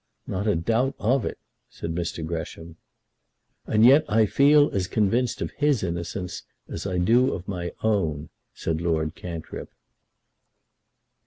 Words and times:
"Not 0.25 0.47
a 0.47 0.55
doubt 0.55 0.95
of 0.97 1.25
it," 1.25 1.37
said 1.69 1.93
Mr. 1.93 2.25
Gresham. 2.25 2.77
"And 3.67 3.85
yet 3.85 4.03
I 4.09 4.25
feel 4.25 4.71
as 4.71 4.87
convinced 4.87 5.43
of 5.43 5.51
his 5.51 5.83
innocence 5.83 6.41
as 6.67 6.87
I 6.87 6.97
do 6.97 7.31
of 7.31 7.47
my 7.47 7.71
own," 7.83 8.29
said 8.51 8.81
Lord 8.81 9.13
Cantrip. 9.13 9.69